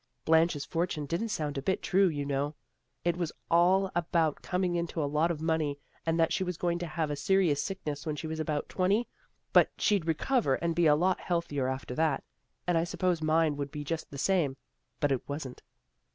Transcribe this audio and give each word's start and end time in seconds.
Blanche's 0.25 0.65
fortune 0.65 1.05
didn't 1.05 1.29
sound 1.29 1.59
a 1.59 1.61
bit 1.61 1.83
true, 1.83 2.07
you 2.07 2.25
know. 2.25 2.55
It 3.05 3.17
was 3.17 3.31
all 3.51 3.91
about 3.93 4.41
coming 4.41 4.73
into 4.75 4.99
a 4.99 5.05
lot 5.05 5.29
of 5.29 5.43
money, 5.43 5.77
and 6.07 6.19
that 6.19 6.33
she 6.33 6.43
was 6.43 6.57
going 6.57 6.79
to 6.79 6.87
have 6.87 7.11
a 7.11 7.15
seri 7.15 7.51
ous 7.51 7.61
sickness 7.61 8.03
when 8.03 8.15
she 8.15 8.25
was 8.25 8.39
about 8.39 8.67
twenty, 8.67 9.07
but 9.53 9.69
she'd 9.77 10.07
recover 10.07 10.55
and 10.55 10.73
be 10.73 10.87
a 10.87 10.95
lot 10.95 11.19
healthier 11.19 11.67
after 11.67 11.93
that. 11.93 12.23
And 12.65 12.79
I 12.79 12.83
supposed 12.83 13.21
mine 13.21 13.57
would 13.57 13.69
be 13.69 13.83
just 13.83 14.09
the 14.09 14.17
same. 14.17 14.57
But 14.99 15.11
it 15.11 15.29
wasn't." 15.29 15.61